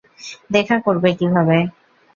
দেখা 0.51 0.77
করবে 0.85 1.09
কীভাবে? 1.19 1.57